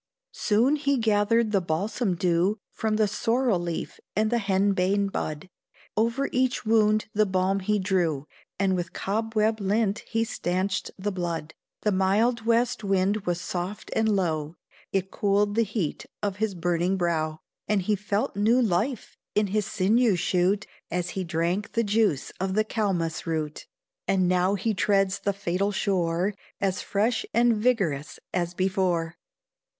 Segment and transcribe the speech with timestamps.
[0.33, 5.47] Soon he gathered the balsam dew From the sorrel leaf and the henbane bud;
[5.95, 8.25] Over each wound the balm he drew,
[8.57, 11.53] And with cobweb lint he stanched the blood.
[11.83, 14.55] The mild west wind was soft and low,
[14.91, 17.37] It cooled the heat of his burning brow,
[17.67, 22.55] And he felt new life in his sinews shoot, As he drank the juice of
[22.55, 23.67] the cal'mus root;
[24.07, 29.19] And now he treads the fatal shore, As fresh and vigorous as before.